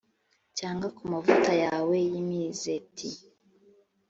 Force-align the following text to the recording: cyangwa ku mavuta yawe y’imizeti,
cyangwa 0.57 0.87
ku 0.95 1.01
mavuta 1.11 1.51
yawe 1.63 1.95
y’imizeti, 2.11 3.09